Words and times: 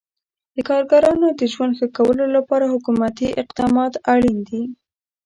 د 0.55 0.57
کارګرانو 0.69 1.27
د 1.39 1.41
ژوند 1.53 1.73
ښه 1.79 1.87
کولو 1.97 2.25
لپاره 2.35 2.71
حکومتي 2.73 3.27
اقدامات 3.41 3.93
اړین 4.13 4.37
دي. 4.49 4.61